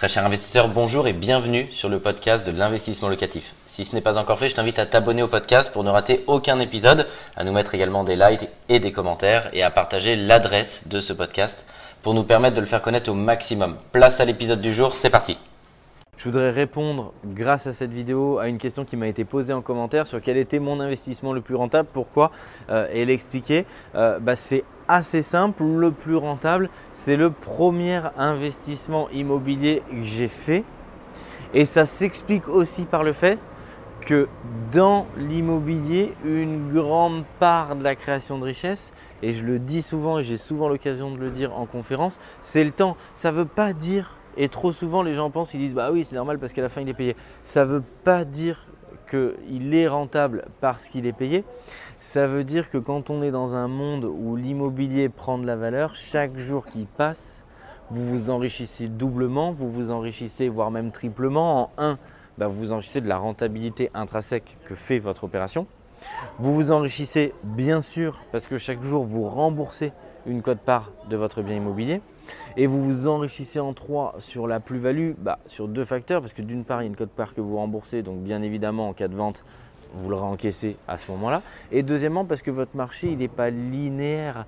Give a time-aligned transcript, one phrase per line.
[0.00, 3.52] Très cher investisseur, bonjour et bienvenue sur le podcast de l'investissement locatif.
[3.66, 6.24] Si ce n'est pas encore fait, je t'invite à t'abonner au podcast pour ne rater
[6.26, 7.06] aucun épisode,
[7.36, 11.12] à nous mettre également des likes et des commentaires et à partager l'adresse de ce
[11.12, 11.66] podcast
[12.00, 13.76] pour nous permettre de le faire connaître au maximum.
[13.92, 15.36] Place à l'épisode du jour, c'est parti.
[16.20, 19.62] Je voudrais répondre, grâce à cette vidéo, à une question qui m'a été posée en
[19.62, 22.30] commentaire sur quel était mon investissement le plus rentable, pourquoi,
[22.68, 23.64] euh, et l'expliquer.
[23.94, 30.28] Euh, bah, c'est assez simple, le plus rentable, c'est le premier investissement immobilier que j'ai
[30.28, 30.62] fait.
[31.54, 33.38] Et ça s'explique aussi par le fait
[34.02, 34.28] que
[34.72, 38.92] dans l'immobilier, une grande part de la création de richesse,
[39.22, 42.62] et je le dis souvent et j'ai souvent l'occasion de le dire en conférence, c'est
[42.62, 42.98] le temps.
[43.14, 46.06] Ça ne veut pas dire et trop souvent, les gens pensent, ils disent Bah oui,
[46.08, 47.14] c'est normal parce qu'à la fin, il est payé.
[47.44, 48.64] Ça ne veut pas dire
[49.10, 51.44] qu'il est rentable parce qu'il est payé.
[51.98, 55.56] Ça veut dire que quand on est dans un monde où l'immobilier prend de la
[55.56, 57.44] valeur, chaque jour qui passe,
[57.90, 61.64] vous vous enrichissez doublement, vous vous enrichissez voire même triplement.
[61.64, 61.98] En un,
[62.38, 65.66] bah, vous vous enrichissez de la rentabilité intrinsèque que fait votre opération.
[66.38, 69.92] Vous vous enrichissez bien sûr parce que chaque jour vous remboursez
[70.24, 72.00] une cote-part de votre bien immobilier.
[72.56, 76.42] Et vous vous enrichissez en trois sur la plus-value, bah, sur deux facteurs, parce que
[76.42, 79.08] d'une part, il y a une cote-part que vous remboursez, donc bien évidemment, en cas
[79.08, 79.44] de vente,
[79.94, 81.42] vous le rencaissez à ce moment-là.
[81.72, 84.46] Et deuxièmement, parce que votre marché, il n'est pas linéaire.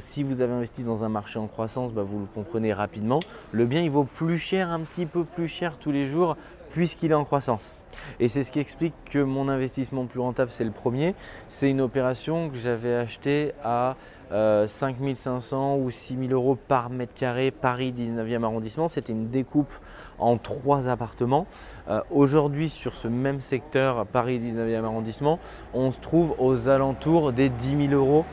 [0.00, 3.20] Si vous avez investi dans un marché en croissance, bah, vous le comprenez rapidement.
[3.52, 6.36] Le bien, il vaut plus cher, un petit peu plus cher tous les jours,
[6.70, 7.72] puisqu'il est en croissance.
[8.20, 11.14] Et c'est ce qui explique que mon investissement plus rentable, c'est le premier.
[11.48, 13.96] C'est une opération que j'avais achetée à
[14.30, 18.88] 5500 euh, ou 6000 euros par mètre carré, Paris 19e arrondissement.
[18.88, 19.72] C'était une découpe
[20.18, 21.46] en trois appartements.
[21.88, 25.38] Euh, aujourd'hui, sur ce même secteur, Paris 19e arrondissement,
[25.74, 28.24] on se trouve aux alentours des 10 000 euros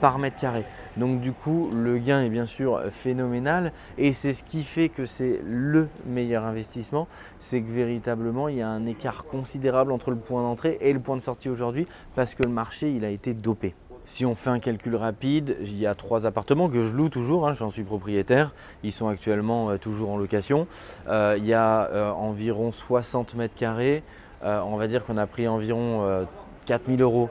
[0.00, 0.64] par mètre carré.
[0.96, 5.06] Donc du coup, le gain est bien sûr phénoménal et c'est ce qui fait que
[5.06, 10.16] c'est le meilleur investissement, c'est que véritablement il y a un écart considérable entre le
[10.16, 13.32] point d'entrée et le point de sortie aujourd'hui parce que le marché il a été
[13.34, 13.74] dopé.
[14.04, 17.48] Si on fait un calcul rapide, il y a trois appartements que je loue toujours,
[17.48, 18.52] hein, j'en suis propriétaire,
[18.82, 20.66] ils sont actuellement euh, toujours en location.
[21.08, 24.02] Euh, il y a euh, environ 60 mètres carrés,
[24.44, 26.26] on va dire qu'on a pris environ
[26.66, 27.30] 4000 euros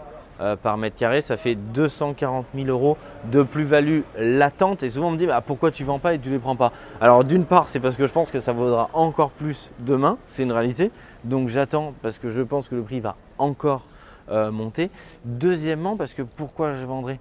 [0.62, 2.98] par mètre carré, ça fait 240 000 euros
[3.32, 4.84] de plus-value latente.
[4.84, 6.40] Et souvent on me dit bah, pourquoi tu ne vends pas et tu ne les
[6.40, 6.72] prends pas?
[7.00, 10.44] Alors d'une part c'est parce que je pense que ça vaudra encore plus demain, c'est
[10.44, 10.92] une réalité.
[11.24, 13.86] Donc j'attends parce que je pense que le prix va encore
[14.30, 14.90] euh, monter.
[15.26, 17.20] Deuxièmement, parce que pourquoi je vendrai?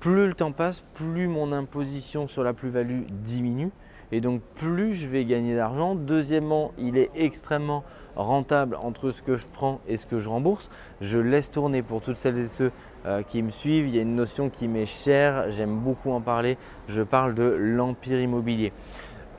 [0.00, 3.70] Plus le temps passe, plus mon imposition sur la plus-value diminue
[4.14, 5.96] et donc plus je vais gagner d'argent.
[5.96, 7.82] Deuxièmement, il est extrêmement
[8.14, 10.70] rentable entre ce que je prends et ce que je rembourse.
[11.00, 12.70] Je laisse tourner pour toutes celles et ceux
[13.06, 13.88] euh, qui me suivent.
[13.88, 16.56] Il y a une notion qui m'est chère, j'aime beaucoup en parler.
[16.88, 18.72] Je parle de l'empire immobilier.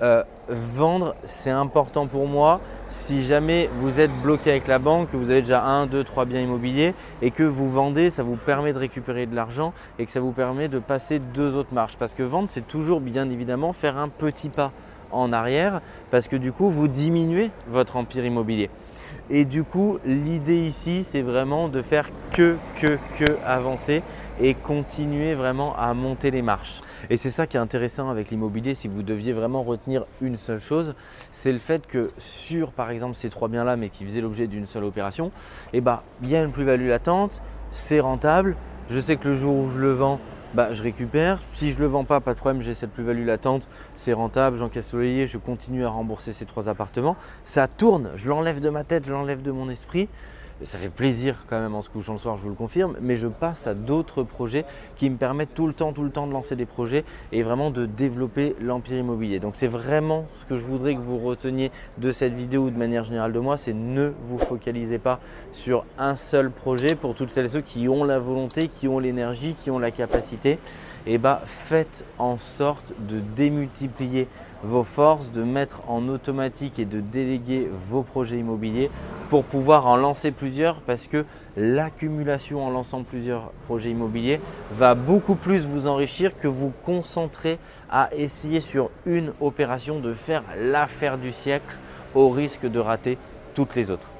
[0.01, 2.59] Euh, vendre, c'est important pour moi.
[2.87, 6.25] Si jamais vous êtes bloqué avec la banque, que vous avez déjà un, deux, trois
[6.25, 10.11] biens immobiliers et que vous vendez, ça vous permet de récupérer de l'argent et que
[10.11, 11.97] ça vous permet de passer deux autres marches.
[11.97, 14.71] Parce que vendre, c'est toujours bien évidemment faire un petit pas
[15.11, 18.69] en arrière parce que du coup, vous diminuez votre empire immobilier.
[19.29, 24.03] Et du coup, l'idée ici, c'est vraiment de faire que, que, que avancer
[24.39, 26.81] et continuer vraiment à monter les marches.
[27.09, 30.59] Et c'est ça qui est intéressant avec l'immobilier, si vous deviez vraiment retenir une seule
[30.59, 30.95] chose,
[31.31, 34.65] c'est le fait que sur par exemple ces trois biens-là, mais qui faisaient l'objet d'une
[34.65, 35.31] seule opération,
[35.73, 37.41] eh ben, il y a une plus-value latente,
[37.71, 38.55] c'est rentable,
[38.89, 40.19] je sais que le jour où je le vends,
[40.55, 41.39] bah, je récupère.
[41.53, 44.55] Si je ne le vends pas, pas de problème, j'ai cette plus-value latente, c'est rentable,
[44.55, 47.17] j'encaisse le je continue à rembourser ces trois appartements.
[47.43, 50.07] Ça tourne, je l'enlève de ma tête, je l'enlève de mon esprit
[50.63, 53.15] ça fait plaisir quand même en se couchant le soir, je vous le confirme, mais
[53.15, 56.31] je passe à d'autres projets qui me permettent tout le temps, tout le temps de
[56.31, 59.39] lancer des projets et vraiment de développer l'empire immobilier.
[59.39, 62.77] Donc c'est vraiment ce que je voudrais que vous reteniez de cette vidéo ou de
[62.77, 65.19] manière générale de moi, c'est ne vous focalisez pas
[65.51, 68.99] sur un seul projet pour toutes celles et ceux qui ont la volonté, qui ont
[68.99, 70.51] l'énergie, qui ont la capacité.
[71.07, 74.27] Et eh bah faites en sorte de démultiplier
[74.65, 78.89] vos forces, de mettre en automatique et de déléguer vos projets immobiliers
[79.29, 81.25] pour pouvoir en lancer plusieurs parce que
[81.57, 84.41] l'accumulation en lançant plusieurs projets immobiliers
[84.71, 87.59] va beaucoup plus vous enrichir que vous concentrer
[87.89, 91.77] à essayer sur une opération de faire l'affaire du siècle
[92.13, 93.17] au risque de rater
[93.53, 94.14] toutes les autres.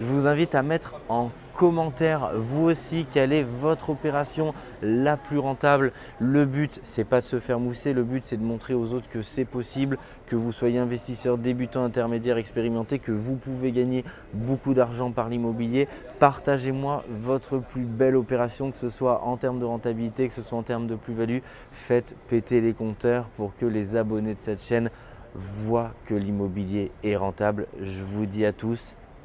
[0.00, 5.36] Je vous invite à mettre en commentaire vous aussi quelle est votre opération la plus
[5.36, 5.92] rentable.
[6.18, 9.10] Le but c'est pas de se faire mousser, le but c'est de montrer aux autres
[9.10, 14.02] que c'est possible, que vous soyez investisseur débutant, intermédiaire, expérimenté, que vous pouvez gagner
[14.32, 15.86] beaucoup d'argent par l'immobilier.
[16.18, 20.56] Partagez-moi votre plus belle opération, que ce soit en termes de rentabilité, que ce soit
[20.56, 21.40] en termes de plus-value.
[21.72, 24.88] Faites péter les compteurs pour que les abonnés de cette chaîne
[25.34, 27.66] voient que l'immobilier est rentable.
[27.82, 28.96] Je vous dis à tous,